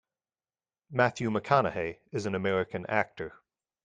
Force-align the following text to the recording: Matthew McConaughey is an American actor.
Matthew 0.89 1.29
McConaughey 1.29 1.99
is 2.11 2.25
an 2.25 2.33
American 2.33 2.87
actor. 2.87 3.35